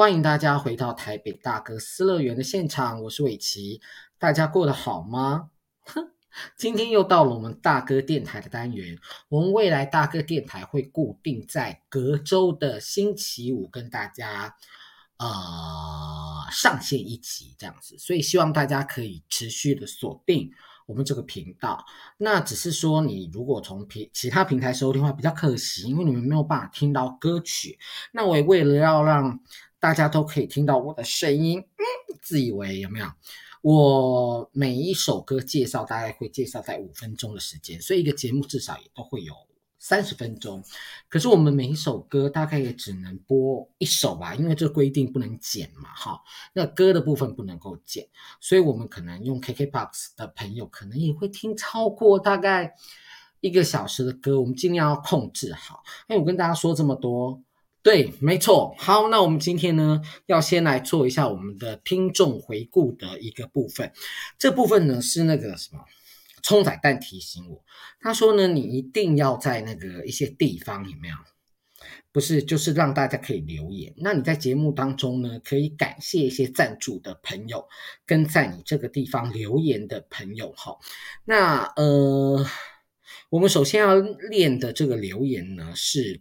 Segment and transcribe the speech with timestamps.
[0.00, 3.82] 欢迎大家回到台北大哥私乐园的现场，我是伟奇，
[4.18, 5.50] 大家过得好吗？
[5.82, 6.12] 哼，
[6.56, 14.56] 今天又到了我们大哥电台的单元，我们未来大哥电台会固定在隔周的星期五跟大家
[15.18, 20.50] 呃上线一集这样子，所以希望大家可以持续的锁定。
[20.86, 21.84] 我们这个频道，
[22.16, 27.78] 那只是说，你如果从平其他平台收听的话，比较可惜，因为你们没有办法听到歌曲。
[28.12, 29.38] 那我也为了要让
[29.80, 33.06] 大家都可以听到我的声音，嗯，自以为有没有？
[33.62, 39.34] 我每一首歌介绍大概会介绍在五分钟的时间，所以一个节目至少也都会有。
[39.82, 40.62] 三十分钟，
[41.08, 46.20] 可是我们每一首歌大概也只能播一首吧，因为这规定不能剪嘛，哈，
[46.52, 48.06] 那歌的部分不能够剪，
[48.42, 52.74] 所以我们可能用 KKBOX 的朋友可能也会听超过大概
[53.40, 55.82] 一个小时的歌，我们尽量要控制好。
[56.08, 57.42] 哎，我跟大家说这么多，
[57.82, 63.92] 对，没错，好，那我们今天呢，要先来做一下我们的听众回顾的一个部分，
[64.38, 65.84] 这部分呢是那个什么？
[66.42, 67.62] 葱仔蛋提醒我，
[68.00, 71.14] 他说呢，你一定要在那个一些地方里面？
[72.12, 73.94] 不是，就是让大家可以留言。
[73.98, 77.68] 那你在节目当中呢，可以感谢一些赞助的朋友，
[78.04, 80.76] 跟在你这个地方留言的朋友哈。
[81.24, 82.44] 那呃，
[83.28, 86.20] 我们首先要练的这个留言呢，是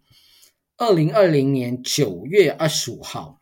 [0.79, 3.37] 二零二零年九月二十五号，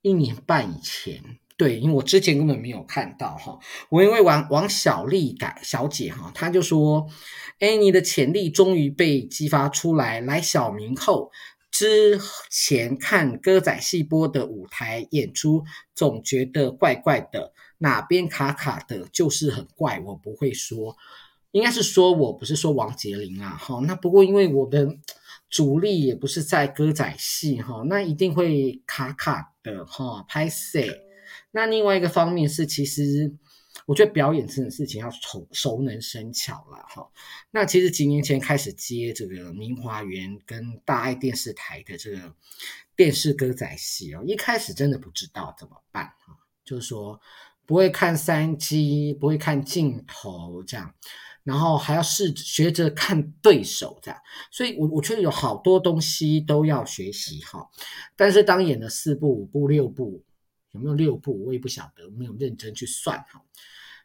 [0.00, 1.20] 一年半以前。
[1.56, 3.58] 对，因为我之前根本没有看到哈，
[3.90, 7.08] 我因为王王小丽改小姐哈，她就说，
[7.58, 10.20] 哎，你的潜力终于被激发出来。
[10.20, 11.32] 来小明后，
[11.72, 12.16] 之
[12.48, 15.64] 前看歌仔戏播的舞台演出，
[15.96, 20.00] 总觉得怪怪的，哪边卡卡的，就是很怪。
[20.06, 20.96] 我不会说，
[21.50, 24.96] 应该是说我不是说王杰林啊，哈，那不过因为我的
[25.50, 31.02] 主力也不是在歌仔戏哈，那一定会卡卡的哈，拍谢。
[31.50, 33.34] 那另外一个方面是，其实
[33.86, 37.08] 我觉得表演这种事情要熟熟能生巧了哈。
[37.50, 42.34] 那其实几年前开始接这个明华园跟大爱电视台的这个
[42.94, 47.18] 电视歌仔戏哦，一开始真的不知道怎么办哈，就是说
[47.64, 50.94] 不会看三机，不会看镜头这样，
[51.48, 54.20] 然后还要试学着看对手这样，
[54.52, 57.66] 所以我我觉得有好多东西都要学习哈。
[58.14, 60.22] 但是当演了四部、五部、六部。
[60.72, 61.46] 有没有六部？
[61.46, 63.42] 我也不晓得，没有认真去算哈。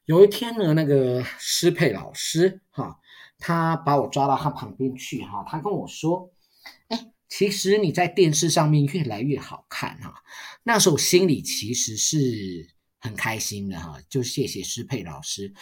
[0.05, 2.97] 有一天呢，那个师佩老师哈，
[3.37, 6.31] 他把我抓到他旁边去哈，他跟我说
[6.87, 10.23] ：“哎，其实你在电视上面越来越好看哈。”
[10.63, 12.69] 那时候心里其实是
[13.03, 15.53] 很开心的哈，就谢谢师佩老师，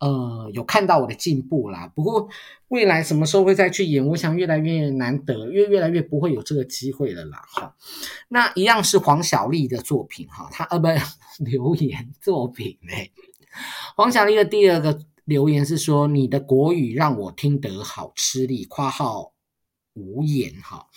[0.00, 1.86] 呃，有看到我的进步啦。
[1.94, 2.28] 不过
[2.66, 7.40] 未来什么时候会再去演，我想越来越难得，越越来越不会有这个机会了啦。
[7.52, 7.76] 哈，
[8.30, 10.88] 那一样是黄小丽的作品哈，他呃不
[11.38, 13.12] 留言作品嘞。
[13.94, 19.34] 黄小丽的第二个留言是说：“你的国语让我听得好吃力。”括号
[19.92, 20.88] 无言哈。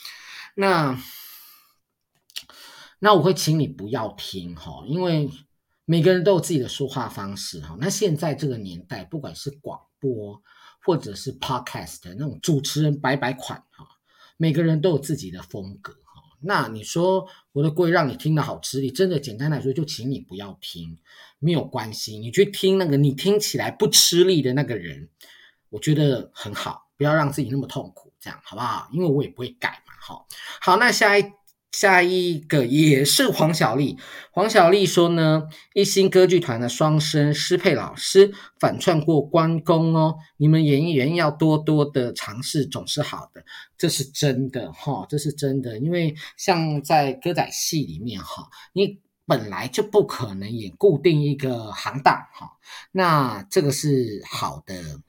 [0.56, 1.00] 那
[2.97, 5.29] 那我会请你不要听哈，因为。
[5.86, 10.42] 每个人都有自己的说话方式哈，那现在这个年代，不管是广播
[10.84, 13.86] 或者是 podcast 那种主持人百百款哈，
[14.38, 16.24] 每个人都有自己的风格哈。
[16.40, 20.97] 那你说我的歌让你听得好吃力，真的简单来说，就请你不要听，
[21.40, 25.09] 没有关系，你去听那个你听起来不吃力的那个人，
[25.69, 28.88] 我觉得很好，不要让自己那么痛苦，这样好不好？
[28.94, 30.28] 因为我也不会改嘛，好，
[30.62, 31.34] 好，那下一。
[31.72, 33.98] 下一个也是黄小丽，
[34.32, 35.44] 黄小丽说呢，
[35.74, 43.44] 一星歌剧团的双生师佩老师反串过关公哦，你们演艺员要多多的尝试，总是好的，
[43.78, 52.58] 这是真的哈，这是真的，因为像在歌仔戏里面哈，你本来就不可能演固定一个行当哈，
[52.92, 55.02] 那这个是好的。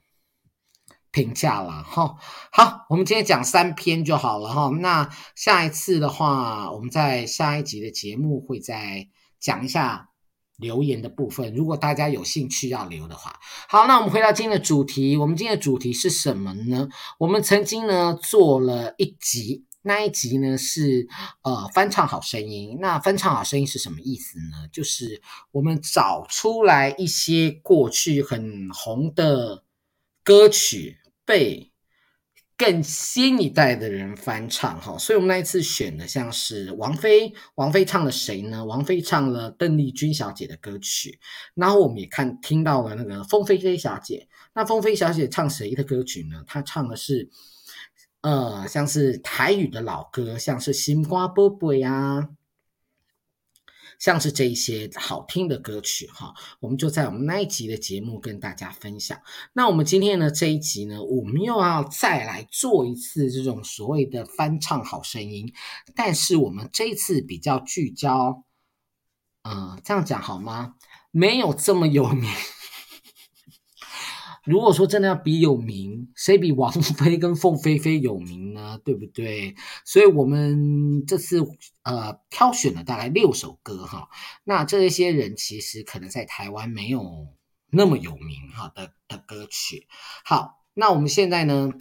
[1.13, 2.15] 评价了哈，
[2.51, 4.69] 好，我们今天讲三篇就好了哈。
[4.81, 9.07] 那下一次的话，我们在下一集的节目会再
[9.39, 10.09] 讲一下
[10.57, 11.53] 留言的部分。
[11.53, 13.39] 如果大家有兴趣要留的话，
[13.69, 15.15] 好，那我们回到今天的主题。
[15.15, 16.89] 我们今天的主题是什么呢？
[17.19, 21.07] 我们曾经呢做了一集，那一集呢是
[21.43, 22.79] 呃翻唱好声音。
[22.81, 24.67] 那翻唱好声音是什么意思呢？
[24.73, 25.21] 就是
[25.51, 29.63] 我们找出来一些过去很红的
[30.23, 30.97] 歌曲。
[31.25, 31.71] 被
[32.55, 38.63] 更新一代的人翻唱哈，所以我们那一次选的像是王菲，王菲唱了谁呢？
[38.63, 41.19] 王菲唱了邓丽君小姐的歌曲，
[41.55, 46.43] 然后我们也看听到了那个凤飞飞小姐，那凤飞小姐唱谁的歌曲呢？
[46.45, 47.29] 她唱的是
[48.21, 52.29] 呃，像是台语的老歌，像是《心肝宝贝》啊，
[53.99, 59.17] 像是这一些好听的歌曲哈，我们就在我们那一集的节目跟大家分享。
[59.53, 65.53] 那我们今天呢这一集呢，我们又要再来做一次这种所谓的翻唱好声音，
[65.95, 68.43] 但是我们这次比较聚焦，
[69.43, 70.75] 嗯、呃，这样讲好吗？
[71.11, 72.29] 没有这么有名。
[74.43, 78.77] 如果说真的要比有名，谁比王菲 跟凤飞飞有名呢？
[78.83, 79.55] 对不对？
[79.85, 81.39] 所以我们这次
[81.83, 84.09] 呃挑选了大概六首歌哈。
[84.43, 87.27] 那这些人其实可能在台湾没有
[87.69, 89.87] 那么有名哈的的歌曲。
[90.25, 91.71] 好，那我们现在呢？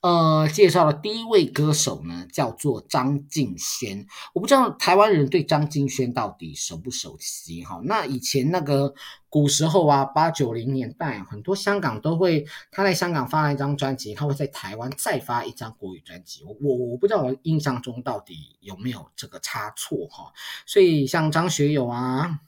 [0.00, 4.04] 呃，介绍的第一位歌手呢，叫做张敬轩。
[4.34, 7.80] 我不知道台湾人对张敬轩到底熟不熟悉哈。
[7.84, 8.92] 那以前那个
[9.28, 16.42] 古时候啊，八九零年代，很多香港都会他在香港发了一张专辑，他会在台湾再发一张国语专辑。
[16.42, 20.32] 我我我不知道我印象中到底有没有这个差错哈。
[20.66, 22.40] 所以像张学友啊，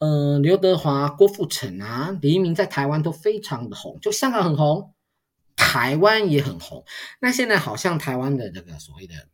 [0.00, 4.92] 呃，刘德华、郭富城啊，黎明在台湾都非常的红，就香港很红。
[5.56, 6.84] 台湾也很红，
[7.20, 9.28] 那现在好像台湾的这个所谓的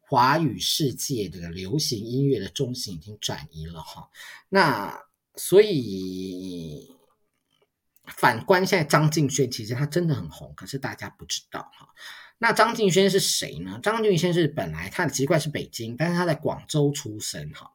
[0.00, 4.10] 华语世界这个流行音乐的中心已经转移了哈，
[4.50, 5.02] 那
[5.34, 6.94] 所以
[8.04, 11.88] 反观现在张敬轩，其实他真的很红，可是大家不知道哈。
[12.38, 13.78] 那张敬轩是谁呢？
[13.82, 17.70] 张敬轩是本来他的籍贯是北京，但是他在广州出生哈。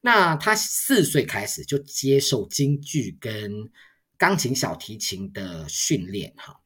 [0.00, 3.70] 那他四岁开始就接受京剧跟
[4.18, 6.60] 钢琴、小提琴的训练哈。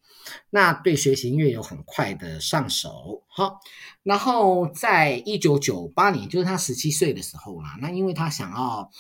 [0.51, 3.61] 那对学习音乐有很快的上手，好，
[4.03, 7.77] 然后在一九九八年，就是他十七岁的时候啦。
[7.81, 8.91] 那因为他想要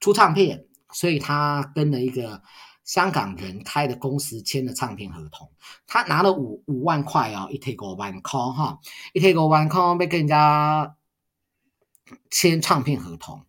[0.00, 2.42] 出唱片，所以他跟了一个
[2.84, 5.50] 香港人开的公司签了唱片合同。
[5.86, 8.78] 他拿了五五万块哦，一 take 五万块哈，
[9.12, 10.96] 一 take 五万块被跟人家
[12.30, 13.44] 签唱片合同。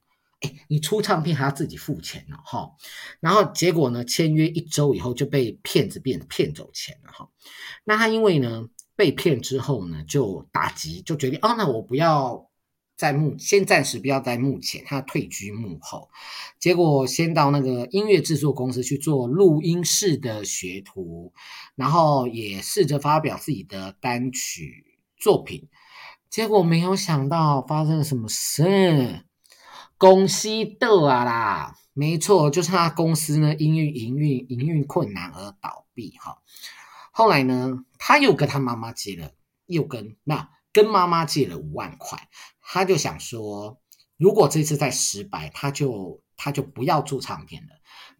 [0.67, 2.71] 你出唱片还要自己付钱呢，哈，
[3.19, 7.29] 然后结果呢，签约一周以后就被骗子变骗走钱了，哈。
[7.83, 12.49] 那他因为呢被骗之后呢，就打击，就决定哦，那我不要
[12.95, 16.09] 在幕，先暂时不要在幕前，他退居幕后。
[16.59, 21.33] 结果先到那个音乐制作公司去做录音室的学徒，
[21.75, 25.67] 然后也试着发表自己的单曲作品，
[26.29, 29.25] 结果没有想到发生了什么事。
[29.97, 30.49] 公司
[30.79, 36.41] 倒啊啦，没错，就是他公司呢，因为营运营运困难而倒闭哈。
[37.11, 39.31] 后来呢，他又跟他妈妈借了，
[39.67, 42.27] 又跟那跟妈妈借了五万块，
[42.61, 43.79] 他就想说，
[44.17, 47.69] 如果这次再失败，他就他就不要做唱片了，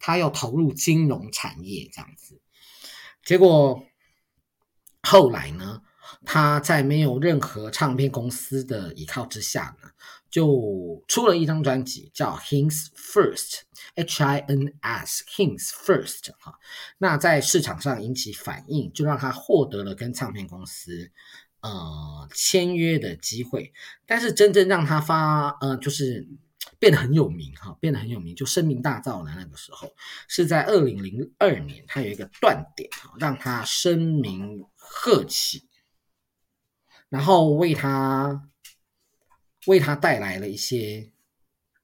[0.00, 2.40] 他要投入金融产业这样子。
[3.22, 3.84] 结果
[5.02, 5.82] 后来呢，
[6.24, 9.90] 他在没有任何唱片公司的依靠之下呢，
[10.36, 16.58] 就出了一张专辑，叫 Hins First，H I N S Hins First 哈。
[16.98, 21.10] 那在市场上引起反应，就让他获得了跟唱片公司
[21.62, 23.72] 呃签约的机会。
[24.04, 26.28] 但是真正让他发呃就是
[26.78, 29.90] 变得很有名哈，变得很有名，就声名大噪的那个时候，
[30.28, 35.66] 是在二零零二年，他有一个断点哈，让他声名鹤起，
[37.08, 38.46] 然后为他。
[39.66, 41.10] 为他带来了一些，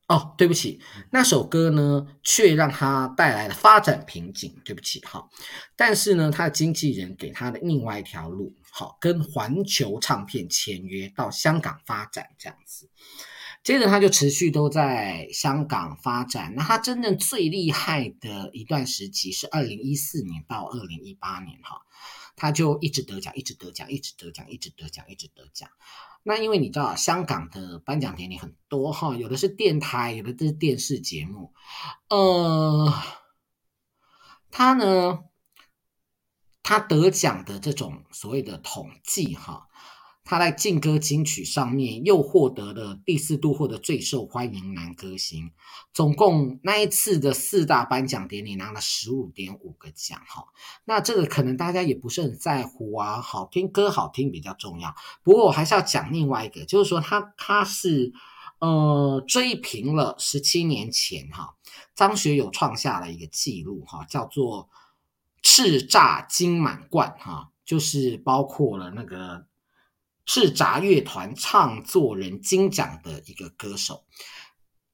[0.09, 0.81] 哦，对不起，
[1.11, 4.61] 那首歌呢，却让他带来了发展瓶颈。
[4.65, 5.29] 对不起，哈，
[5.77, 12.89] 但是呢，他的经纪人给他的另外一条路，好，跟环球唱片签约到香港发展这样子。
[13.65, 16.53] 接着他就持续都在香港发展。
[16.57, 21.81] 那他真正最厉害的一段时期是二零一四年到二零一八年，哈，
[22.35, 25.69] 他就一直得奖，一直得奖，一直得奖，一直得奖，一直得奖。
[26.23, 31.53] 那因为你知道，香港的颁奖典礼很多哈，有的是电台，有的是电视节目。
[32.09, 32.93] 呃，
[34.51, 35.25] 他呢，
[36.63, 39.69] 他得奖的这种所谓的统计哈。
[40.25, 45.51] 他在劲歌金曲上面又获得了第四度获得最受欢迎男歌星，
[45.93, 50.45] 总共那一次的四大颁奖典礼拿了十五点五个奖哈。
[50.85, 54.95] 那这个可能大家也不是很在乎啊，好听歌好听比较重要。
[55.25, 58.13] 不过我还是要讲另外一个，就是说他他是
[58.61, 61.57] 呃追平了十七年前哈
[61.97, 64.69] 张学友创下了一个记录哈，叫做
[65.43, 69.47] 叱咤金满贯哈，就是包括了那个。
[70.27, 74.05] 叱咤乐团唱作人金奖的一个歌手，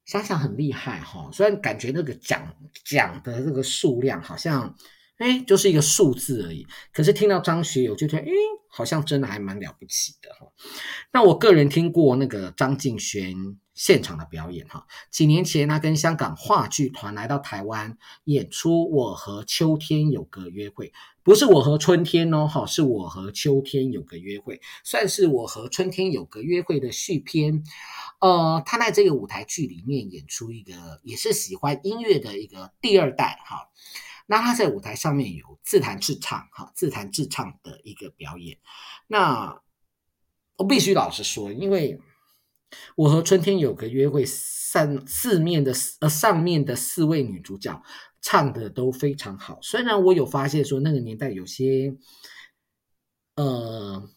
[0.04, 1.30] 想想很厉害哈。
[1.32, 2.54] 虽然感觉那个奖
[2.84, 4.74] 奖的这个数量好像
[5.18, 6.66] 哎，就是一个数字而已。
[6.92, 8.30] 可是听到张学友，就觉得，哎，
[8.70, 10.46] 好像真的还蛮了不起的哈。
[11.12, 13.34] 那我个人听过那个张敬轩
[13.74, 20.88] 现场的表演哈，几年前他跟香港话剧团来到台湾演出《我和秋天有个约会》，
[21.28, 27.62] 不是我和春天哦，哈，是我和秋天有个约会，算是我和春天有个约会的续篇。
[28.18, 33.68] 呃，他在这个舞台剧里面演出一个也是喜欢音乐的一个第二代哈。
[34.24, 38.56] 那他在舞台上面有自弹自唱，哈，自弹自唱的一个表演。
[39.06, 39.60] 那
[40.56, 42.00] 我必须老实说，因为
[42.96, 47.82] 我和春天有个约会，三四面的呃上面的四位女主角
[48.20, 49.58] 唱的都非常好。
[49.62, 51.96] 虽然我有发现说那个年代有些
[53.36, 54.10] 呃。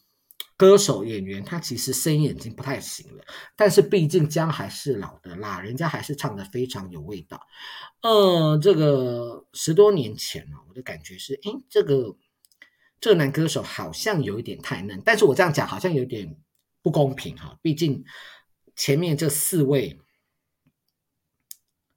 [0.58, 3.24] 歌手演员他其实声音已经不太行了，
[3.55, 7.41] 但是毕竟姜还是老的辣，人家还是唱的非常有味道。
[8.03, 12.15] 呃，这个十多年前呢，我的感觉是，诶，这个
[13.00, 16.38] 这个男歌手好像有一点太嫩，但是我这样讲好像有点
[16.84, 18.03] 不公平哈，毕竟
[18.75, 20.00] 前面这四位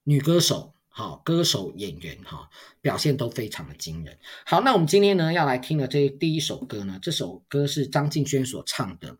[0.04, 0.73] 女歌手。
[0.96, 2.48] 好，歌手、演员哈，
[2.80, 4.16] 表现都非常的惊人。
[4.46, 9.10] 好，那我们今天呢要来听的这第一首歌呢，这首歌是张敬轩所唱的《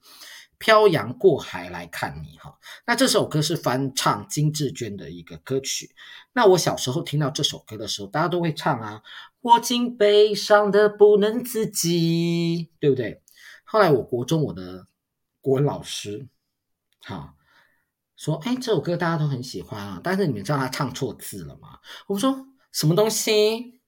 [0.57, 2.61] 漂洋过海来看你》哈。
[2.87, 5.91] 那这首歌是翻唱金志娟的一个歌曲。
[6.33, 9.03] 那我小时候听到这首歌的时候，大家都会唱啊，
[9.41, 13.21] 我竟悲伤的不能自己，对不对？
[13.65, 14.87] 后来我国中我的
[15.41, 16.29] 国文老师，
[17.01, 17.35] 哈。
[18.17, 21.79] 说，哎，这首歌大家都很喜欢啊，但是你们知道他唱错字了吗？
[22.07, 23.81] 我们说什么东西？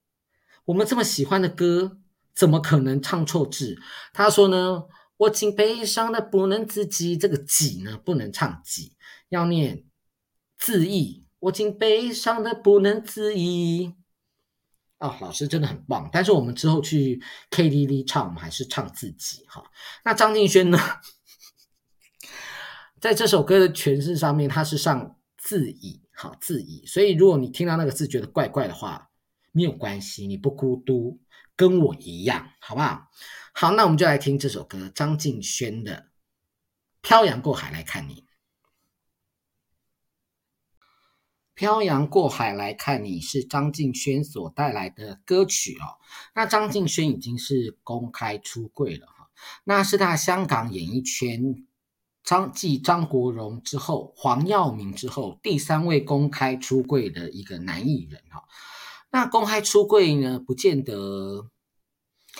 [0.64, 1.98] 我们这么喜欢的歌，
[2.34, 3.78] 怎么可能唱错字？
[4.12, 4.84] 他说呢，
[5.16, 8.96] 我竟悲伤的不能自己，这个己呢不能唱己，
[9.28, 9.84] 要念
[10.58, 11.24] 自意。
[11.38, 13.94] 我竟悲伤的不能自已。
[14.98, 16.08] 哦，老师真的很棒。
[16.12, 19.62] 但是我们之后去 KTV 唱，我们还是唱自己哈。
[20.04, 20.78] 那张敬轩呢？
[23.00, 26.84] 在这首歌的诠释上面，它是上自已，好自已。
[26.86, 29.10] 所以如果你听到那个字觉得怪怪的话，
[29.52, 31.20] 没有关系，你不孤独，
[31.54, 33.08] 跟我一样，好不好？
[33.52, 35.92] 好，那我们就来听这首歌，张敬轩的
[37.02, 38.14] 《漂洋过海来看你》。
[41.54, 45.96] 漂洋过海来看你是张敬轩所带来的歌曲哦。
[46.34, 49.30] 那张敬轩已经是公开出柜了哈，
[49.64, 51.65] 那是他香港演艺圈。
[52.26, 58.42] 张继张国荣之后，黄耀明之后，第三位公开出柜的一个男艺人哈。
[59.10, 61.48] 那公开出柜呢，不见得。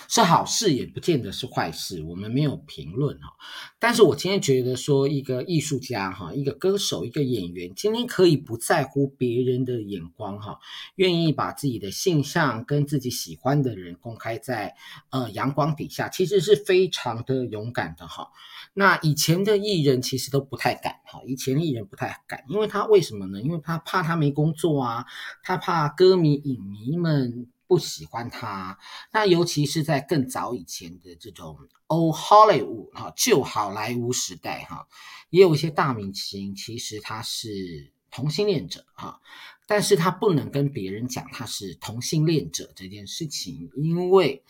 [0.08, 3.32] 是好事，也不见得是坏事，我们没有评论哈。
[3.78, 10.58] 但是我今天觉得说，一个艺术家哈，一个歌手，一个演员，今天可以不在乎别人的眼光哈，
[10.94, 14.74] 愿意把自己的性向跟自己喜欢的人公开在
[15.10, 18.28] 呃阳光底下，其实是非常的勇敢的哈。
[18.74, 23.40] 那以前的艺人其实都不太敢哈，以前的艺人不太敢，因为他为什么呢？
[23.40, 25.06] 因为他怕他没工作啊，
[25.42, 27.48] 他怕歌迷影迷们。
[27.66, 28.78] 不喜欢他，
[29.12, 31.58] 那尤其是在更早以前的这种
[31.88, 34.87] Old Hollywood 哈，旧好莱坞时代哈，
[35.30, 39.20] 也有一些大明星，其实他是同性恋者哈，
[39.66, 44.44] 但是他不能跟别人讲他是同性恋者这件事情，因为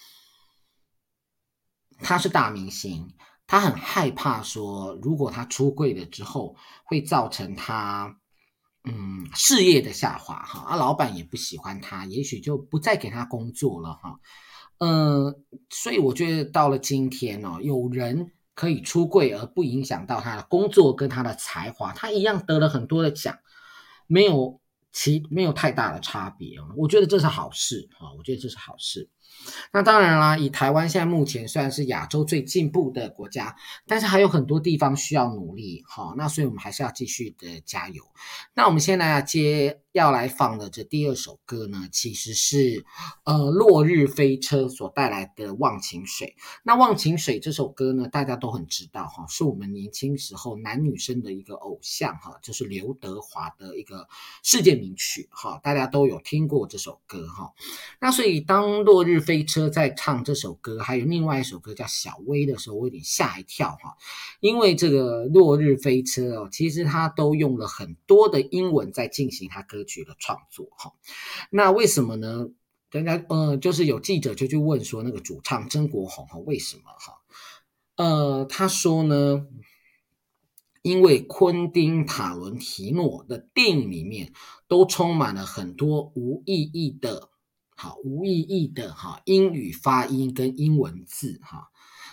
[2.01, 3.15] 他是大明星，
[3.47, 8.21] 他很害怕说，如果他出柜了之后，会造成他。
[8.89, 14.21] 嗯，事业的下滑哈，啊，老板也不喜欢他，也许就不再给他工作了哈。
[14.79, 23.37] 嗯，所以我觉得到了今天哦，有人可以出柜而不影响到他的工作跟他的才华，他一样得了很多的奖，
[24.07, 24.61] 没有
[24.93, 26.69] 其没有太大的差别哦。
[26.77, 29.11] 我觉得这是好事哈，我觉得这是好事。
[29.73, 33.55] 那当然啦，以台湾现在目前虽然是亚洲最进步的国家，
[33.87, 36.15] 但是还有很多地方需要努力哈。
[36.17, 38.03] 那所以我们还是要继续的加油。
[38.55, 42.85] 那我们现在接要来放的这第二首歌呢，其实是
[43.25, 46.35] 呃落日飞车所带来的《忘情水》。
[46.65, 54.09] 那《忘情水》这首歌呢，大家都很知道哈，是我们年轻时候男女生的一个偶像哈，就是刘德华的一个
[54.43, 57.53] 世界名曲哈，大家都有听过这首歌哈。
[58.01, 63.97] 那所以当落日飞车在唱这首歌，还有另外一首歌叫《小薇》的时候，我有点吓一跳哈，
[64.41, 70.93] 因为这个《落日飞车》哦，其实它都用了很多的英文在进行它歌曲的创作哈。
[71.51, 72.49] 那为什么呢？
[72.91, 77.15] 人家呃，就是有记者就去问说，那个主唱曾国宏哈，为什么哈？
[77.97, 79.47] 呃，他说呢，
[80.83, 84.33] 因为昆汀塔伦提诺的电影里面
[84.69, 87.31] 都充满了很多无意义的。
[87.77, 91.69] 好，无意义的哈英语发音跟英文字哈。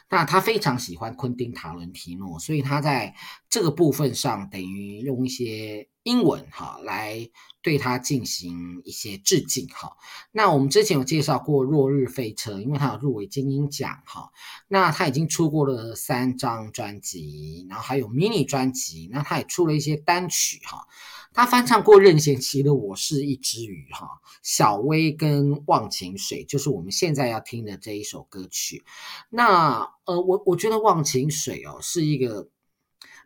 [0.10, 3.16] 那他非常喜欢昆汀塔伦提诺，所以他在
[3.50, 7.28] 这个部分上等于用一些英文哈来
[7.64, 9.96] 对他进行一些致敬哈。
[10.32, 14.30] 那我们之前有介绍过《落日飞车》，因为他有入围金鹰奖哈。
[14.68, 20.86] 那他已经出过了三张专辑，然后还有迷你专辑，那他也出了一些单曲哈。
[21.34, 24.08] 他翻唱过任贤齐的《我是一只鱼》哈，
[24.44, 28.84] 小薇跟《忘情水》就是我们现在要听的这一首歌曲。
[29.30, 32.50] 那呃，我我觉得《忘情水》哦是一个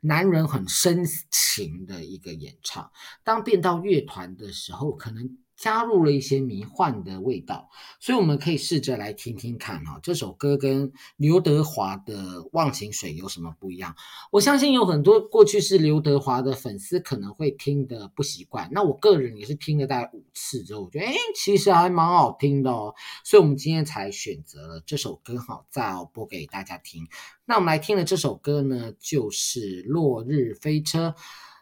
[0.02, 2.92] 男人很深情的一个演唱。
[3.24, 5.38] 当变到乐团的时候，可能。
[5.58, 7.68] 加入了一些迷幻的味道，
[8.00, 12.16] 所以我们可以试着来听听看哈，这首歌跟刘德华的
[12.52, 13.96] 《忘情水》有什么不一样？
[14.32, 27.08] 我相信有很多过去是刘德华的粉丝可能会听的不习惯，那我个人也是听了大概五次之后，我觉得诶，其实还蛮好听的哦，所以我们今天才选择了这首歌哈，再哦播给大家听。
[27.46, 31.10] 那我们来听的这首歌呢，就是《落日飞车》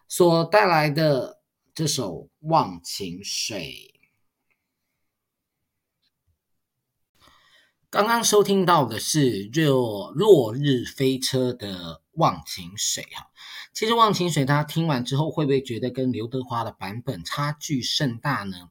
[0.09, 1.34] 所带来的。
[1.75, 3.94] 这首《忘情水》，
[7.89, 13.29] 刚刚收听到的是《落落日飞车》的《忘情水》哈。
[13.74, 18.70] 其实《忘情水》大家听完之后，会不会觉得跟刘德华的版本差距甚大呢？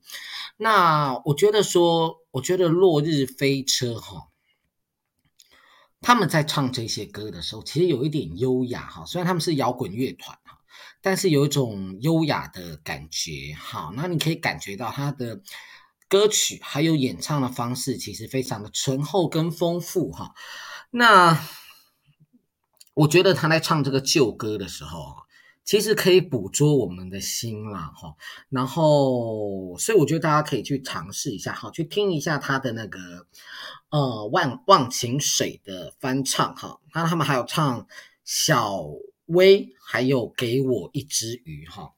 [0.57, 4.31] 那我觉得说，我觉得《落日飞车》哈，
[6.01, 9.05] 他们在唱这些歌的时候，其实有一点优雅哈。
[9.05, 10.39] 虽然他们是摇滚乐团。
[11.07, 15.43] 但是有一种优雅的感觉，好，那你可以感觉到他的
[16.09, 20.33] 歌曲还有演唱的方式，其实非常的醇厚跟丰富，哈。
[20.91, 21.39] 那
[22.95, 25.17] 我觉得他在唱这个旧歌的时候，
[25.63, 28.15] 其实可以捕捉我们的心啦，哈。
[28.49, 33.27] 然后，所以我觉得大家可以去尝试一下，哈，去听一下他的那个
[33.91, 36.81] 呃忘忘情水的翻唱，哈。
[36.95, 37.87] 那他们还有唱
[38.25, 38.87] 小。
[39.27, 41.95] 微还有给我一只鱼哈，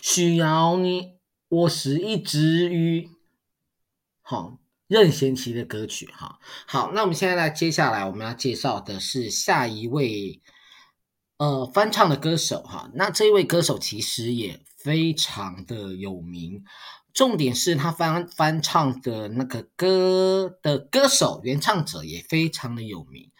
[0.00, 1.18] 需要你，
[1.48, 3.08] 我是一只鱼，
[4.20, 6.40] 好，任贤齐的歌曲哈。
[6.66, 10.42] 好，那我们现在来，接下来我们要介绍的是下一位
[11.36, 12.90] 呃翻唱的歌手哈。
[12.94, 16.64] 那这位歌手其实也非常的有名，
[17.14, 23.30] 重点是他翻翻唱的那个歌的歌手原唱者也非常的有名，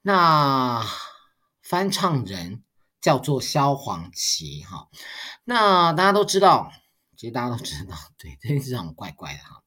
[0.00, 0.82] 那。
[1.68, 2.62] 翻唱人
[3.00, 4.88] 叫做萧煌奇哈，
[5.42, 6.70] 那大家都知道，
[7.16, 9.64] 其实大家都知道，对，这件事很怪怪的哈。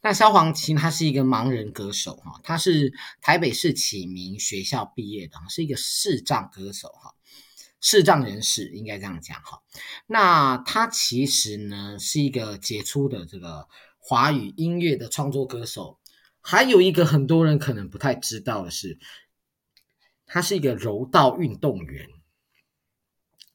[0.00, 7.14] 那萧煌奇他是一个盲人歌手哈，他是台北市启明学校毕业的，是一个视障歌手哈，
[7.80, 9.60] 视障人士应该这样讲哈。
[10.06, 13.66] 那他其实呢是一个杰出的这个
[13.98, 15.98] 华语音乐的创作歌手，
[16.40, 19.00] 还有一个很多人可能不太知道的是。
[20.32, 22.06] 他是一个柔道运动员，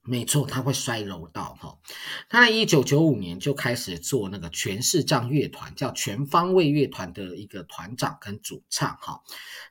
[0.03, 1.79] 没错，他会摔柔道哈。
[2.27, 9.21] 他在一九九五年就开始做那个全视障乐团，叫全方位乐团的一个团长跟主唱哈。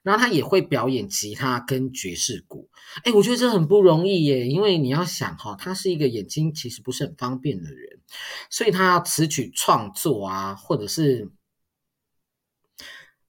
[0.03, 2.71] 然后他也会表演吉他跟爵士鼓。
[3.05, 8.01] 哎，我觉得这很不容易耶，因为你要想哈，他是一个眼睛其实不是很方便的人，
[8.49, 11.31] 所以他要词曲创作啊，或者是。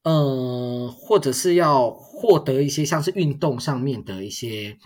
[0.04, 4.78] 呃，或者是要获得一些像是运动上面的一些，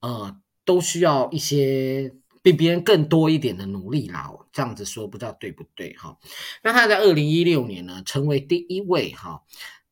[0.00, 4.32] 呃，都需要一些比别人更多一点的努力啦。
[4.52, 6.18] 这样子说不知道对不对哈？
[6.64, 9.42] 那他在二零一六年呢，成为第一位哈，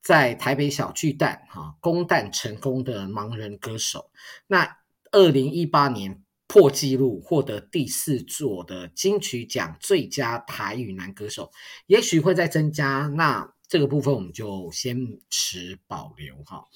[0.03, 4.11] 在台北小巨蛋哈攻蛋成功的盲人歌手。
[4.49, 4.79] 那
[5.13, 11.53] 二零一八年破纪录获得第四座的金曲奖最佳台语男歌手，
[11.87, 13.55] 也许会再增加那。
[13.73, 16.67] 这个部分我们就先持保留哈。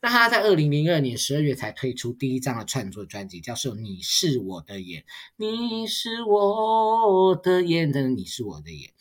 [0.00, 5.02] 那他在二零零二年十二月才推出第一张的创作专辑，叫做《你是我的眼》，
[5.36, 8.94] 你是我的眼的，你是我的眼。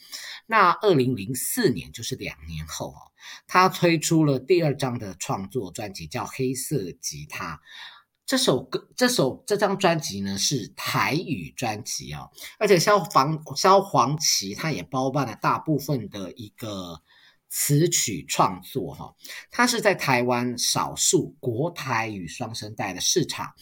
[0.47, 3.15] 那二零零四年就是两年后哦，
[3.47, 7.55] 他推出了第二张的创作专辑，叫《黑色吉他》。
[8.25, 17.01] 这首歌，这首这张专辑呢是台语专辑哦，而且萧煌萧煌奇他也包办了大部分的一个。
[17.57, 19.15] 词曲创作哈，
[19.49, 23.53] 他是在台湾少数国台语双声带的市场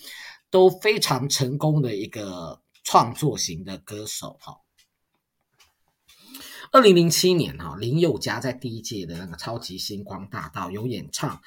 [0.50, 4.56] 都非常成功的一个创作型的歌手哈。
[6.72, 11.40] 二零零七年哈，林宥嘉在第一届的那个超级星光大道有演唱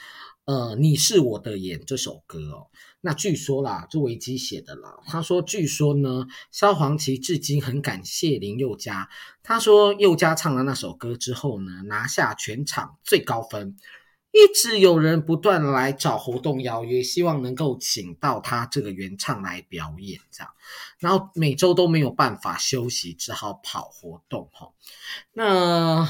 [0.47, 2.67] 呃，你是我的眼这首歌哦。
[3.01, 9.09] 那据说啦，这维基写的啦，他说，据说呢，萧煌奇至今很感谢林宥嘉。
[9.43, 13.77] 他说，宥嘉唱了那首歌之后呢，拿下全场最高分。
[14.33, 20.53] 一直有人不断来找活动邀约，希望能够请到他这个原唱来表演，这样，
[20.99, 24.71] 然后每周都没有办法休息，只好跑活动哈。
[25.33, 26.07] 那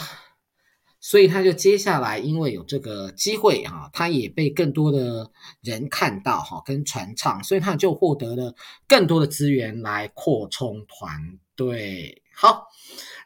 [1.08, 5.30] 所以他就接下来，因为有这个机会哈，他也被更多的
[5.62, 8.56] 人看到哈，跟传唱，所以他就获得了
[8.88, 12.24] 更多的资源来扩充团队。
[12.34, 12.64] 好，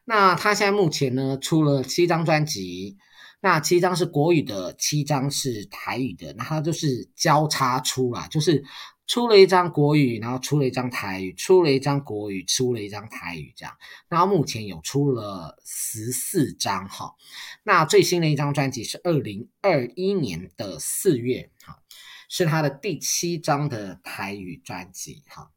[0.04, 2.98] 那他现在目前呢，出了七张专辑。
[3.42, 8.62] 那七张是国语的，七张是台语的，那他就是交叉出啦，就是
[9.10, 13.76] 出了一张国语，然后出了一张台语，出了一张国语，出了一张台语，这样。
[14.08, 17.16] 然后目前有出了十四张哈，
[17.64, 21.82] 那最新的一张专辑是二零二一年的四月哈，
[22.28, 25.50] 是他的第七张的台语专辑哈。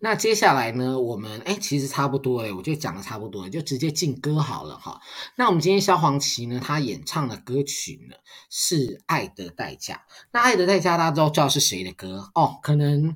[0.00, 5.00] 那接下来呢，我们哎，其实差不多哎，我就讲的差不多，就直接进歌好了哈。
[5.36, 8.16] 那我们今天萧煌奇呢，他演唱的歌曲呢
[8.50, 9.94] 是《爱的代价》。
[10.32, 12.58] 那《爱的代价》大家都知道是谁的歌哦？
[12.62, 13.14] 可能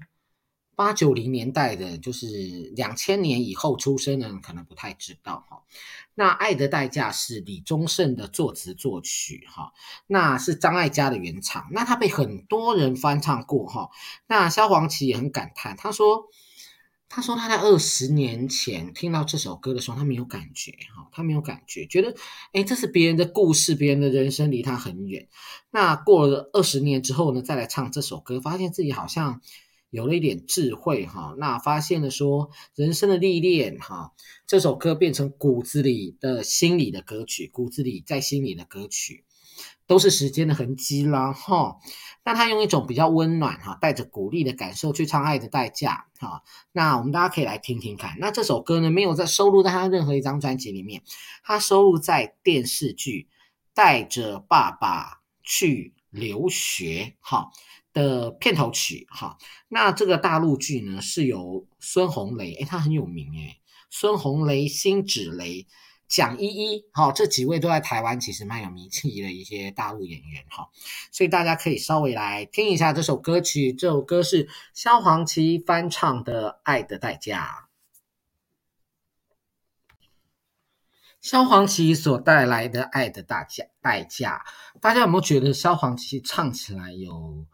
[0.74, 2.26] 八九零年代的，就是
[2.76, 5.62] 两千年以后出生的人可能不太知道哈。
[6.14, 9.72] 那《爱的代价》是李宗盛的作词作曲哈，
[10.06, 13.90] 那是张艾嘉的原唱，那他被很多人翻唱过哈。
[14.26, 16.24] 那萧煌奇也很感叹，他说。
[17.08, 22.14] 他说他在二十年前听到这首歌的时候，他没有感觉，哈，他没有感觉，觉得，
[22.52, 25.28] 诶，这是别人的故事，别人的人生离他很远。
[25.70, 29.40] 那过了二十年之后呢，再来唱这首歌，发现自己好像
[29.90, 34.12] 有了一点智慧，哈，那发现了说人生的历练，哈，
[34.46, 39.24] 这首歌变成骨子里的心里的歌曲，骨子里在心里的歌曲。
[39.86, 41.76] 都是时间的痕迹啦，哈。
[42.24, 46.42] 那他用一种比较温暖哈，带着鼓励的感受去唱《爱的代价》哈。
[46.72, 48.16] 那我们大家可以来听听看。
[48.18, 51.02] 那这首歌呢，没有在收录在他任何一张专辑里面，
[51.44, 53.28] 他收录在电视剧
[53.74, 57.50] 《带着爸爸去留学》哈
[57.92, 59.38] 的片头曲哈。
[59.68, 65.68] 那这个大陆剧呢，是由孙红雷，诶，他很有名诶，孙红雷、辛芷蕾。
[66.08, 70.68] 蒋依依，好，这几位都在台湾，其实蛮有名气的一些大陆演员，哈，
[71.10, 73.72] 所以大家可以稍微来听一下这首歌曲。
[73.72, 77.62] 这首歌是萧煌奇翻唱的《爱的代价》。
[81.20, 84.44] 萧煌奇所带来的《爱的代价》，代价，
[84.80, 87.46] 大家有没有觉得萧煌奇唱起来有？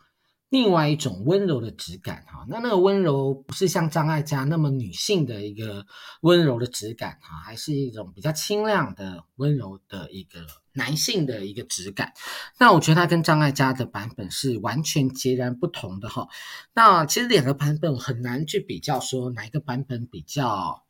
[0.53, 5.87] 另外一种温柔的质感，哈，那那个温柔不是像张艾嘉那么女性的一个
[6.21, 10.41] 温柔的质感，哈，还是一种比较清亮的温柔的一个
[10.75, 12.13] 男性的一个质感。
[12.59, 16.29] 那我觉得它跟张艾嘉的版本是完全截然不同的，哈。
[16.75, 20.85] 那其实两个版本很难去比较，说哪一个版本比较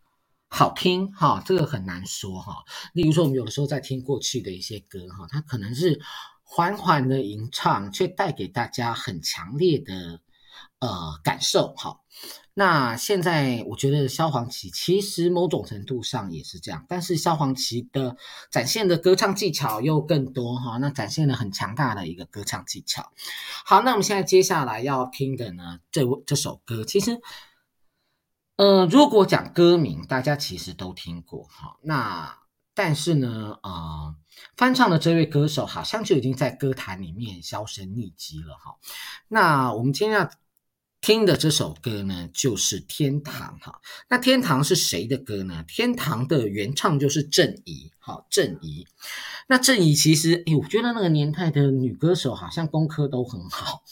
[0.49, 2.65] 好听，哈，这个很难说，哈。
[2.95, 6.01] 例如说，我们有的时候在听过去的一些歌，哈，它可能是。
[6.55, 10.21] 缓缓的吟唱，却带给大家很强烈的
[10.81, 11.73] 呃感受。
[11.79, 12.05] 好，
[12.53, 18.19] 那现在我觉得萧煌奇其实某种程度上也是这样，但是萧煌奇的
[18.51, 23.11] 展现的歌唱技巧又更多哈，那展现了很强大的一个歌唱技巧。
[23.65, 27.19] 好，那我们现在接下来要听的呢，这这首歌其实，
[28.57, 32.42] 呃，如果讲歌名，大家其实都听过哈，那。
[32.75, 34.15] 但是呢，呃，
[34.57, 38.77] 翻唱的这位歌手好像就已经在歌坛里面销声匿迹了哈。
[39.29, 40.31] 那我们今天要
[41.01, 43.81] 听的这首歌呢，就是《天堂》哈。
[44.09, 45.65] 那《天堂》是谁的歌呢？
[45.75, 48.87] 《天堂》的原唱就是郑怡，好，郑怡。
[49.49, 53.83] 那郑怡其实，哎，我觉得那个年代的女歌手好像功课都很好。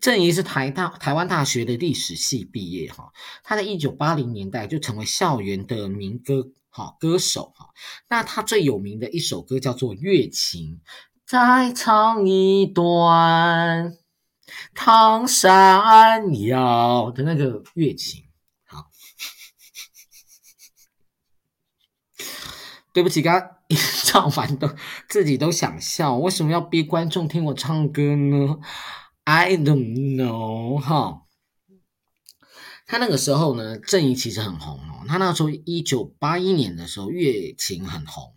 [0.00, 7.70] 郑怡是台大台湾大学的历史系毕业哈，他在一九八零年代就成为校园的民歌哈歌手哈。
[8.08, 10.80] 那他最有名的一首歌叫做《月琴》，
[11.26, 13.96] 再唱一段
[14.74, 18.22] 唐山谣的那个《月琴》。
[18.66, 18.90] 好，
[22.92, 23.50] 对不起，刚刚
[24.04, 24.68] 唱完都
[25.08, 28.58] 自己都想笑，为什么要逼观众听我唱歌呢
[29.26, 31.22] ？I don't know，哈，
[32.86, 35.04] 他那个时候呢，郑怡其实很红哦。
[35.08, 38.36] 他那时候一九八一年的时候，《月情》很红。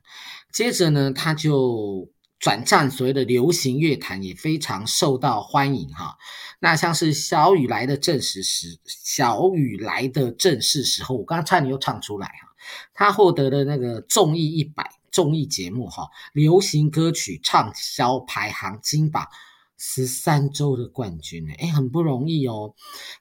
[0.51, 6.17] 接着呢，他就转战所谓的流行乐坛，也非常受到欢迎哈。
[6.59, 12.49] 那像是小雨来的正是时，小雨来的正是时候，我刚刚差点又唱出来哈。
[12.95, 19.27] 他获得了那个综艺一百综艺节目哈，流行歌曲畅销排行金榜
[19.79, 22.75] 十三周的冠军呢，哎，很不容易哦。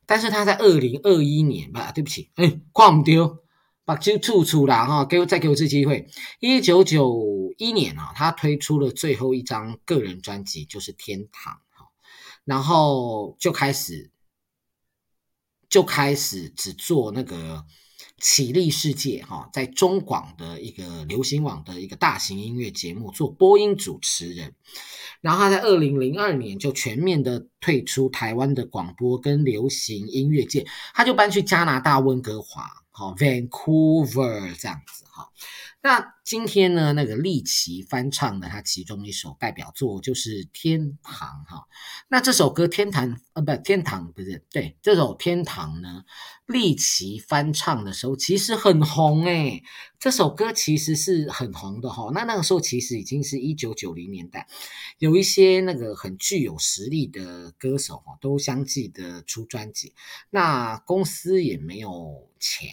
[0.04, 3.38] 但是他在二零二一年吧，对不起，哎，挂唔丢，
[3.84, 6.08] 把就处处啦哈，给我再给我一次机会。
[6.40, 11.86] 一九九一年啊，他推出了最后一张个人专辑，就是《天堂》哈，
[12.44, 14.10] 然后就开始
[15.70, 17.64] 就开始只做那个。
[18.20, 24.54] 起立世界哈，在中广的一个流行网的一个大型音乐节目做播音主持人，
[25.20, 35.28] 然后他在二零零二年就全面的退出台湾的广播跟流行音乐界，他就搬去加拿大温哥华，哈，Vancouver 这样子哈。
[35.88, 41.66] 那今天呢，那个立奇翻唱的他其中一首代表作就是《天堂》哈。
[42.08, 46.04] 那这首歌《天堂》呃不，《天堂》不是对，这首《天堂》呢，
[46.44, 49.62] 立奇翻唱的时候其实很红诶。
[49.98, 52.10] 这首歌其实是很红的哈。
[52.12, 54.46] 那那个时候其实已经是一九九零年代，
[54.98, 59.94] 有一些那个很具有实力的歌手哈，都相继的出专辑，
[60.28, 62.68] 那公司也没有钱。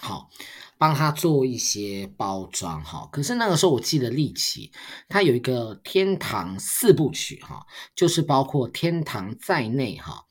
[0.00, 0.30] 好，
[0.78, 3.08] 帮他做一些包装哈。
[3.10, 4.70] 可是那个时候，我记得立奇
[5.08, 10.24] 他有一个天堂四部曲哈，就是包括天堂在内哈。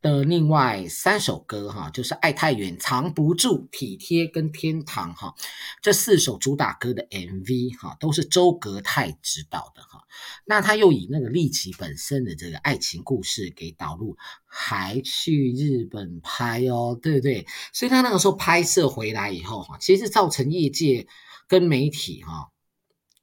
[0.00, 5.34] 的另外三首歌哈，就是《爱太远》、《藏不住》、《体贴》跟《天堂》哈，
[5.80, 10.04] 这四首主打歌的 MV 哈，都是周格泰执导的哈。
[10.44, 17.46] 那他又以那个立奇本身的这个爱情故事给导入，还去日本拍哦，对不对？
[17.72, 21.06] 所以他那个时候拍摄回来以后哈，其实造成业界
[21.48, 22.50] 跟媒体哈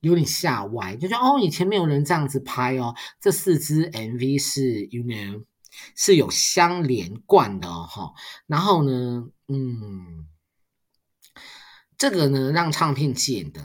[0.02, 2.96] 有点吓歪，就觉得哦，以前没有人这样子拍哦。
[3.20, 5.44] 这四支 MV 是 You know。
[5.96, 8.14] 是有相连贯的哈，
[8.48, 10.28] 然后呢，嗯，
[11.98, 13.62] 这个呢让唱片界的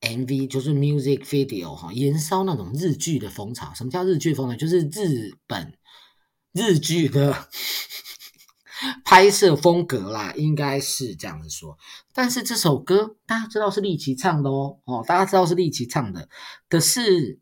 [0.00, 3.74] MV 就是 music video 哈，延烧那种日剧的风潮。
[3.74, 4.56] 什么叫日剧风呢？
[4.56, 5.76] 就是日本
[6.52, 7.48] 日剧的
[9.04, 11.76] 拍摄风格啦，应该是这样子说。
[12.12, 16.28] 但是这首歌大家知道是立奇唱的哦，哦，大家知道是立奇唱的，
[16.68, 17.40] 可是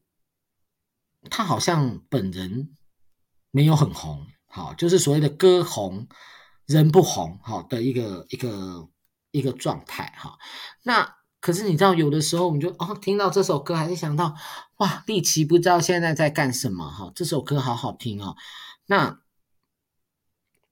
[1.29, 2.75] 他好像本人。
[3.55, 6.09] 没有很红，好，就是所谓的歌红
[6.67, 8.89] 人不红，好的一个一个
[9.31, 10.37] 一个状态，哈。
[10.83, 14.35] 那可是你知道，有的时候我们就哦，听到这首歌，还是想到
[14.79, 18.35] 哇，丽奇不知道现在在干什么，哈，这首歌好好听哦。
[18.87, 19.21] 那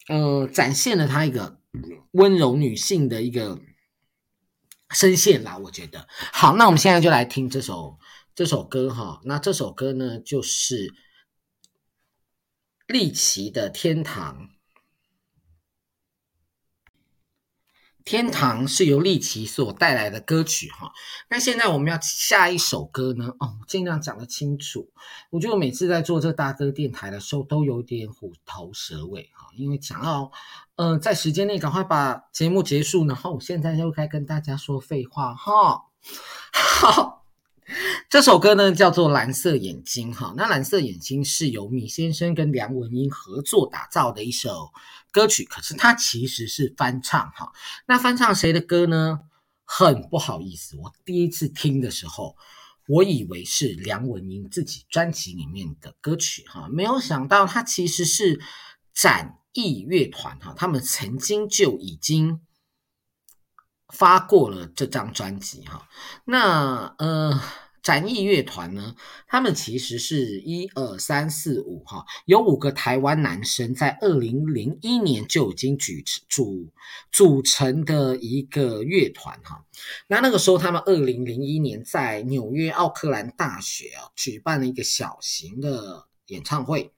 [0.08, 1.60] 呃，展现了她一个
[2.10, 3.60] 温柔女性的一个
[4.90, 6.08] 声线啦，我觉得。
[6.32, 8.00] 好，那我们现在就来听这首
[8.34, 9.20] 这首歌，哈。
[9.22, 10.92] 那这首歌呢，就是。
[12.92, 14.50] 利奇的天堂，
[18.04, 20.92] 天堂是由利奇所带来的歌曲哈。
[21.30, 23.34] 那现在我们要下一首歌呢？
[23.40, 24.92] 哦，尽量讲得清楚。
[25.30, 30.30] 我觉得我每次在做这大哥电台的时候，都有点虎头蛇尾哈，因为想要
[30.76, 35.86] 嗯、呃，在时间内赶快把节目结束，然后我现在就该跟大家说废话哈。
[36.52, 37.11] 好。
[38.12, 44.70] 这首歌呢叫做《蓝色眼睛》哈，那《蓝色眼睛》是由米先生跟梁文音合作打造的一首
[45.10, 47.50] 歌曲，可是它其实是翻唱哈。
[47.86, 49.20] 那翻唱谁的歌呢？
[49.64, 52.36] 很不好意思，我第一次听的时候，
[52.86, 58.38] 我以为是梁文音自己专辑里面的歌曲哈，没有想到它其实是
[58.92, 62.42] 展翼乐团哈，他们曾经就已经
[63.88, 65.88] 发过了这张专辑哈。
[66.26, 67.40] 那呃。
[67.82, 68.94] 展翼乐团呢，
[69.26, 75.92] 他们其实是一二三四五哈，有五个台湾男生在二零零一年就已经组
[76.28, 76.68] 组
[77.10, 79.64] 组成的一个乐团哈。
[80.06, 86.92] 那那个时候，他们二零零一年在纽约奥克兰大学啊举办了一个小型的演唱会。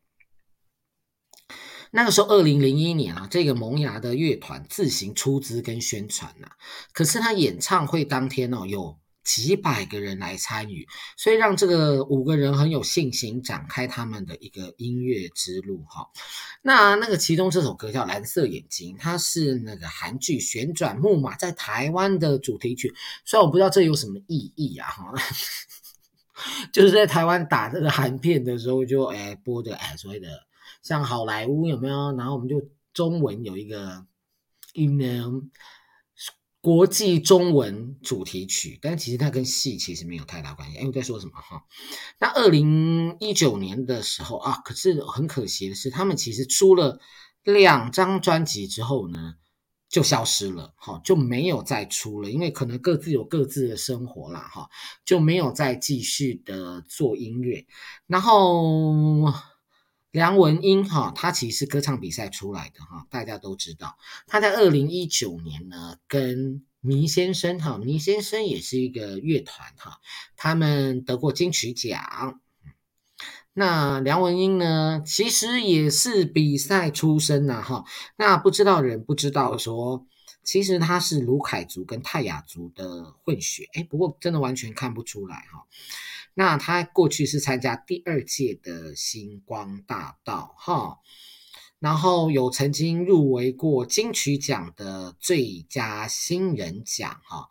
[1.93, 6.51] 那个时候，二零零一年啊，这个萌芽的乐团自行出资跟宣传呐。
[6.93, 8.99] 可是他演唱会当天哦，有。
[9.25, 16.07] 几百个人来参与，所以让这个五个人很有信心展开他们的一个音乐之路哈。
[16.63, 22.95] 那那个其中这首歌叫《蓝色眼睛》，它是那个韩剧《旋转木马》在台湾的主题曲。
[23.25, 25.13] 虽然我不知道这有什么意义啊哈，
[26.71, 30.29] 就是在台湾打这个韩片的时候就哎播的哎所谓的
[30.83, 32.15] 像好莱坞有没有？
[32.17, 34.05] 然后我们就中文有一个
[34.75, 35.43] you know
[36.65, 40.79] 国际中文主题曲，但其实它跟戏其实没有太大关系。
[40.79, 41.63] 哎，我在说什么哈？
[42.19, 46.99] 那二零一九年的时候啊，可是很可惜的是，他们其实出了
[47.43, 49.35] 两张专辑之后呢，
[49.91, 54.71] 就消失了，哈，就没有再出了，因为可能各自有各自的生活啦，哈，
[55.05, 57.67] 就没有再继续的做音乐。
[58.07, 59.31] 然后
[60.15, 63.99] 梁文音，哈，他其实是歌唱比赛出来的，哈，大家都知道，
[64.29, 69.99] 他在二零一九年呢，跟倪先生，哈，麋先生也是一个乐团，哈，
[70.37, 72.41] 他们得过金曲奖。
[73.55, 77.85] 那梁文音呢，其实也是比赛出身呐，哈。
[78.15, 80.07] 那不知道的人不知道说，
[80.45, 85.67] 其实他是卢凯族跟泰雅族的混血，诶，不过真的完全看不出来哈。
[86.35, 90.99] 那他过去是参加第二届的星光大道，哈，
[91.79, 97.49] 然后有曾经入围过金曲奖的最佳新人奖，哈。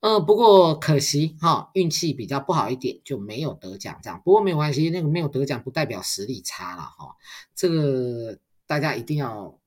[0.00, 4.20] 呃，不过可惜哈，运气比较不好一点，就没有得奖这样。
[4.24, 7.14] 不过没有关系，那个没有得奖不代表实力差了哈。
[7.54, 9.60] 这个大家一定要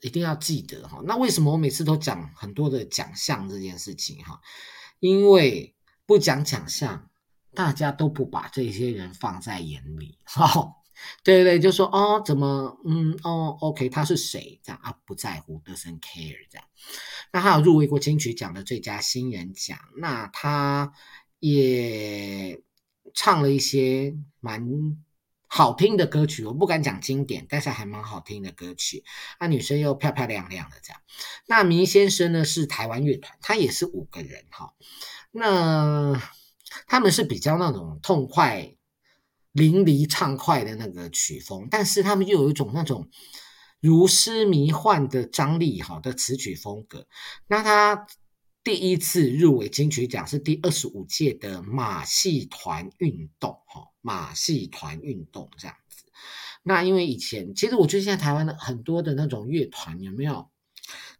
[0.00, 1.00] 一定要记得哈。
[1.04, 4.40] 那为什么我每次都讲很多的奖项这件事情哈？
[4.98, 7.07] 因为不讲奖项，
[7.54, 10.74] 大家都不把这些人放在眼里哈。
[11.22, 14.58] 对对，就说哦，怎么，嗯，哦，OK，他是谁？
[14.64, 16.66] 这样啊，不在乎，doesn't care，这样。
[17.32, 20.92] 那他有入围过金曲奖的最佳新人奖，那他
[21.38, 22.60] 也
[23.14, 24.66] 唱了一些蛮
[25.46, 29.04] 好听的歌曲，我不敢讲经典，但是还蛮好听的歌曲。
[29.38, 31.00] 那女生又漂漂亮亮的这样。
[31.46, 34.74] 那明先生呢，是台湾乐团，他也是五个人哈。
[35.30, 36.20] 那
[36.86, 38.74] 他们是比较那种痛快。
[39.52, 43.08] 淋漓畅快的那个曲风，但是他们又有一种那种
[43.80, 47.08] 如诗迷幻的张力，哈的词曲风格。
[47.48, 48.06] 那他
[48.62, 56.04] 第一次入围金曲奖是第二十五届的马戏团运动，哈，马戏团运动这样子。
[56.62, 60.48] 那因为以前，其实我觉得现在台湾的很多的那种乐团有没有，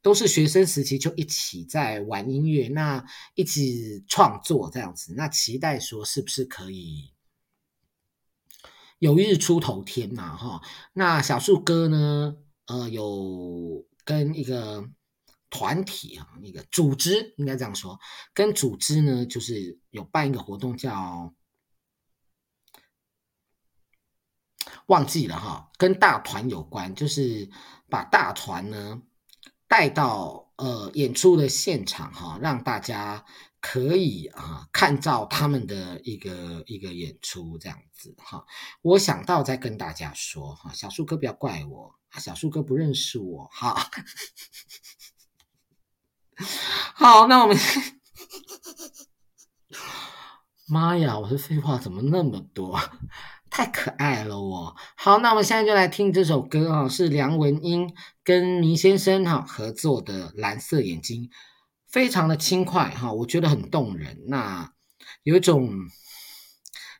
[0.02, 7.12] 都是学生时期就一起在玩音乐，那一起创作这样子，那期待说是不是可以。
[8.98, 10.60] 有一日出头天呐，哈，
[10.92, 12.36] 那小树哥呢？
[12.66, 14.90] 呃，有跟一个
[15.48, 17.98] 团体啊，一个组织应该这样说，
[18.34, 21.34] 跟组织呢，就是有办一个活动叫
[24.86, 27.48] 忘记了哈，跟大团有关，就是
[27.88, 29.00] 把大团呢
[29.68, 33.24] 带到呃演出的现场哈，让大家。
[33.60, 38.46] 可以啊，看到他们的一个一个演出这样子哈，
[38.82, 43.90] 我想到再跟大家说哈，小树哥不要怪我，小树哥不认识我哈。
[46.94, 47.56] 好，那我们，
[50.68, 52.80] 妈呀，我的废话怎么那么多？
[53.58, 54.76] 太可爱了我。
[54.94, 57.92] 好，那我们现在就来听这首歌啊，是梁文音
[58.22, 61.24] 跟倪先生哈合作的《蓝色眼睛》。
[61.88, 64.72] 非常的轻快哈，我觉得很动人，那
[65.24, 65.72] 有一种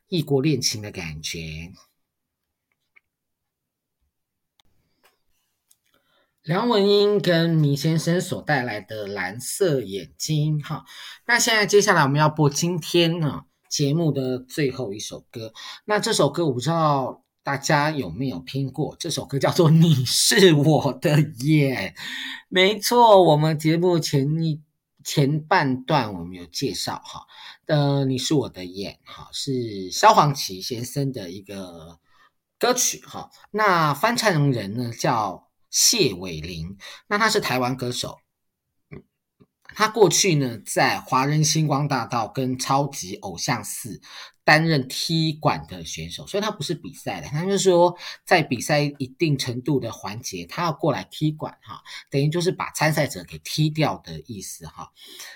[0.09, 1.71] 异国恋情的感觉。
[6.41, 10.83] 梁文音跟倪先生所带来的《蓝色眼睛》哈，
[11.25, 15.53] 那现在接下来我们要播今天呢节目的最后一首歌，
[15.85, 21.93] 那这首歌我不知道大家有没有听过，这首歌叫做《你是我的眼》，
[22.49, 24.61] 没错，我们节目前一。
[25.01, 27.25] 前半段我们有介绍哈，
[27.67, 31.99] 呃，你是我的眼哈，是萧煌奇先生的一个
[32.59, 33.31] 歌曲哈。
[33.49, 36.77] 那翻唱人呢叫谢伟麟，
[37.07, 38.17] 那他是台湾歌手。
[39.75, 44.01] 他过去呢在华人星光大道跟超级偶像四。
[44.45, 54.91] 担任踢馆的选手，所以他不是比赛的，他就是说在比赛一定程度的环节，他要过来踢馆哈，等于就是把参赛者给踢掉的意思哈。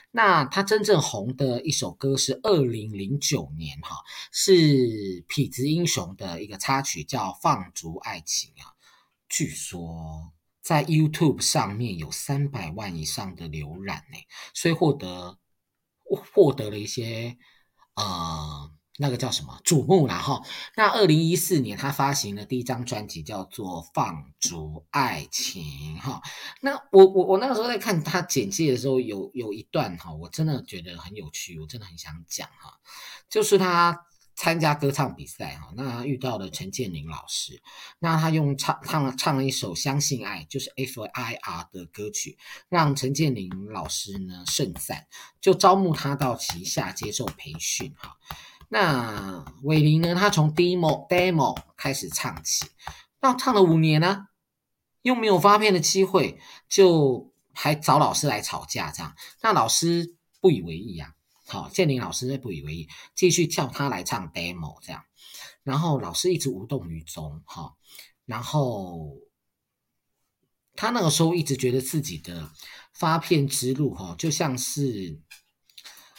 [0.10, 3.98] 那他真正红的一首歌是二零零九年哈，
[4.32, 4.58] 是
[5.28, 8.74] 痞子英雄的一个插曲，叫《放逐爱情》啊。
[9.30, 10.32] 据说
[10.64, 14.18] 在 YouTube 上面有三百万以上的浏览呢，
[14.56, 15.38] 所以获得
[16.34, 17.38] 获得了一些
[17.96, 18.72] 呃。
[19.00, 20.40] 那个叫什么瞩目啦哈？
[20.78, 25.64] 那二零一四年他发行的第一张专辑叫做《放逐爱情》
[26.00, 26.22] 哈。
[26.62, 32.80] 那我我我那个时候在看他简介的时候，有有一段哈，我真的觉得很有趣，我真的很想讲哈。
[33.28, 34.00] 就是他
[34.44, 37.62] 参加歌唱比赛哈，那遇到了陈建宁老师，
[38.00, 42.38] 那他用唱唱唱了一首《相信爱》，就是 F I R 的歌曲，
[42.68, 45.08] 让陈建宁老师呢盛赞，
[45.40, 48.18] 就招募他到旗下接受培训哈。
[48.68, 50.14] 那伟林呢？
[50.14, 52.66] 他从 demo demo 开始唱起，
[53.22, 54.26] 那唱了五年呢，
[55.04, 56.38] 又没有发片的机会，
[56.68, 59.16] 就还找老师来吵架这样。
[59.42, 61.14] 那老师不以为意啊，
[61.54, 65.04] 好，建林老师也不以为意，继续叫他来唱 demo 这样。
[65.62, 67.76] 然后老师一直无动于衷，哈，
[68.26, 69.16] 然后
[70.76, 72.50] 他那个时候一直觉得自己的
[72.92, 75.22] 发片之路，哈，就像是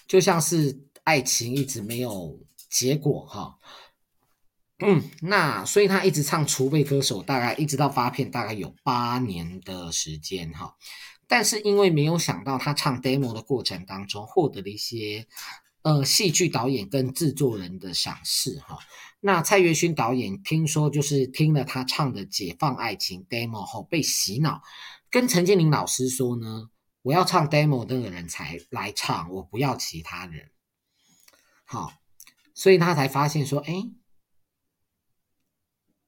[0.07, 2.39] 就像是爱情一直没有
[2.71, 3.59] 结果，哈，
[4.79, 10.77] 嗯，那所以他一直唱储备歌手，大概一直到发片，大概有八年的时间，哈，
[11.35, 15.27] 但是因为没有想到他唱 demo 的过程当中获得了一些。
[15.83, 18.79] 呃，戏剧导演跟制作人的赏识哈。
[19.21, 24.63] 那蔡岳勋导演听说就是听了他唱的《解放爱情》demo 后被洗脑，
[25.11, 26.71] 跟陈建林老师说呢，
[27.03, 30.51] 我要唱 demo 那个人才来唱，我不要其他人。
[31.67, 31.93] 好，
[32.55, 33.91] 所以他才发现说，哎，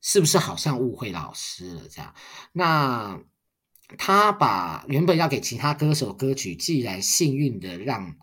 [0.01, 2.14] 是不是好像误会老师了这样？
[2.53, 3.20] 那
[3.99, 8.16] 他把原本要给其他歌手歌曲，既然幸运的让。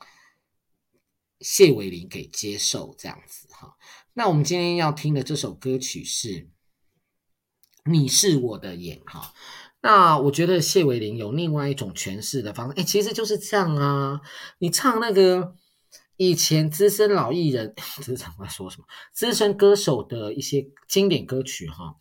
[1.40, 3.76] 谢伟麟给接受这样子哈，
[4.14, 6.30] 那我们今天要听的这首歌曲是
[7.84, 9.34] 《你是我的眼》哈。
[9.82, 14.22] 那我觉得谢伟麟有另外一种诠释的方式，哎，其实就是这样啊。
[14.60, 15.58] 你唱那个
[16.16, 18.86] 以前资深老艺人， 这是常在说什么？
[19.12, 21.98] 资深歌手的一些经典歌曲哈，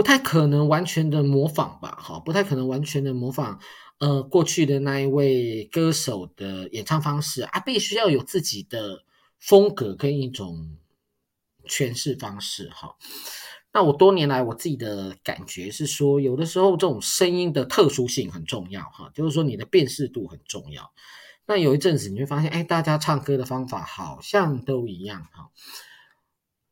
[0.00, 1.90] 不太可能完全的模仿吧？
[2.00, 3.60] 哈，不太可能完全的模仿。
[3.98, 9.04] 呃，过去的那一位歌手的演唱方式啊，必须要有自己的
[9.38, 10.78] 风格跟一种
[11.66, 12.96] 诠释方式哈。
[13.74, 20.90] 那我多年来我自己的感觉是说，有的时候这种声音的特殊性很重要哈，就是说你的辨识度很重要。
[21.44, 25.50] 那有一阵子你会发现，哎，大家唱歌的方法好像都一样哈。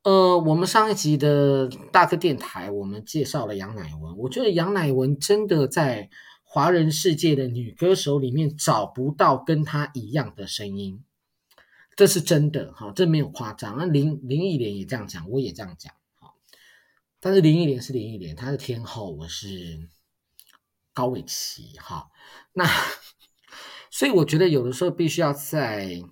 [0.03, 6.11] 呃，我们上一集的大哥电台，我们介绍了杨乃文，我觉得杨乃文真的在。
[6.51, 11.05] 华人世界的女歌手里面找不到跟她一样的声音，
[11.94, 13.76] 这是真的哈，这没有夸张。
[13.76, 16.32] 那林林忆莲也这样讲，我也这样讲哈。
[17.20, 19.90] 但是林忆莲是林忆莲，她是天后，我是
[20.94, 22.09] 高伟奇哈。
[22.55, 22.64] 那
[23.90, 26.03] 所以我觉得有的时候必须要在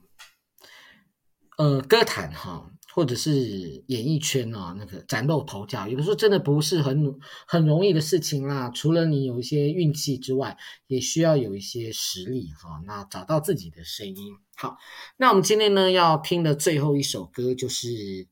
[1.57, 2.71] 呃歌坛哈。
[2.97, 7.15] 或者是演艺圈啊，那个崭露头角，有的时候真的不是很
[7.47, 8.71] 很容易的事情啦。
[8.71, 12.81] 除了你有一些运气之外，也需要有一些实力哈。
[12.87, 14.17] 那找到自己的声音。
[14.57, 14.79] 好，
[15.19, 18.27] 那我们今天呢要听的最后一首歌就是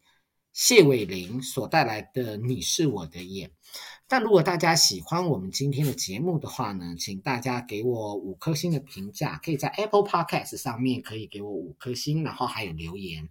[0.54, 3.48] 谢伟麟所带来的《你是我的眼》。
[4.06, 13.28] 但如果大家喜欢我们今天的节目的话呢，请大家给我五颗星的评价，可以在 Apple Podcast 上面可以给我五颗星，然后还有留言。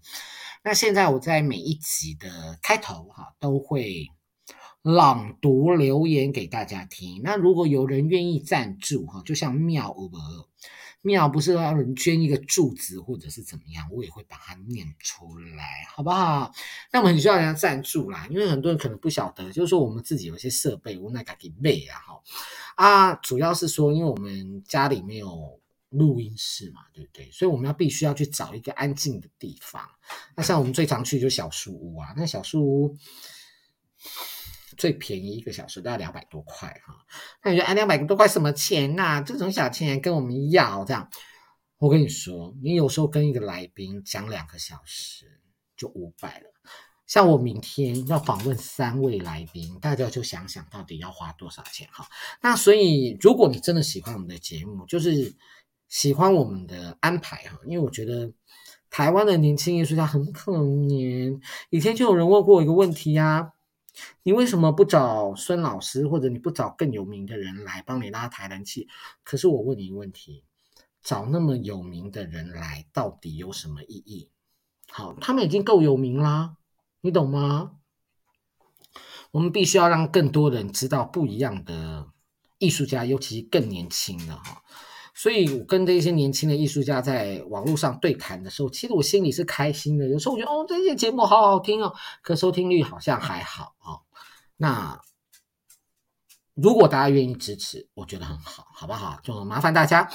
[0.66, 4.10] 那现在我在每一集的开头哈都会
[4.82, 7.22] 朗读留言给大家听。
[7.24, 10.50] 那如果有人愿意赞助哈，就像庙有没有？
[11.06, 16.52] 庙不是要人捐一个柱子或者是怎么样，我也会把它念出来，好不好？
[16.92, 22.22] 那我们很需要人家赞助啦，因为很多人可能不晓得，就是说我们自己有一些设备，我那个给备啊，哈
[22.76, 27.30] 啊，主要是说，因为我们家里没有录音室嘛，对不对？
[27.32, 29.86] 所以我们要必须要去找一个安静的地方。
[30.38, 32.98] 那像我们最常去就小树屋啊，那小树屋。
[34.84, 36.94] 最便宜一个小时都要两百多块哈，
[37.42, 39.22] 那你觉得哎，两百多块什么钱呐、啊？
[39.22, 41.10] 这种小钱跟我们要这样？
[41.78, 45.40] 我跟你说，你有时候跟一个来宾讲两个小时
[45.78, 46.48] 就五百了。
[47.08, 52.06] 像我明天要访问三位来宾，大家就想想到底要花多少钱哈。
[52.42, 55.34] 那所以，如果你真的喜欢我们的节目，就是
[55.88, 58.34] 喜欢我们的安排哈，因为我觉得
[58.90, 61.40] 台湾的年轻艺术家很可怜。
[61.70, 63.53] 以前就有人问过我一个问题呀、
[64.24, 68.88] 你为什么不找孙老师，或者你不找更有名的人来帮你拉抬人气？
[69.24, 70.44] 可是我问你一个问题：
[71.02, 74.30] 找那么有名的人来，到底有什么意义？
[74.90, 76.56] 好，他们已经够有名啦，
[77.02, 77.74] 你懂吗？
[79.32, 82.08] 我们必须要让更多人知道不一样的
[82.60, 84.64] 艺术家，尤其是更年轻的哈。
[85.14, 90.08] 所以我跟这些年轻的艺术家在网络上对谈的时候，其实我心里是开心的。
[90.10, 94.02] 有时候我觉得哦，这些节目好好听哦，可收听率好像还好啊。
[94.58, 95.00] 那
[96.56, 99.20] 如果大家愿意支持，我觉得很好，好不好？
[99.24, 100.10] 就麻烦大家。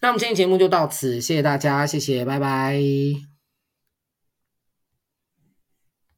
[0.00, 3.31] 那我们今天节目就到此，谢谢大家，谢谢，拜拜。